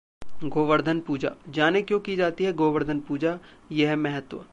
[0.43, 3.37] Govardhan Puja: जानें क्यों की जाती है गोवर्धन पूजा,
[3.71, 4.43] ये है महत्व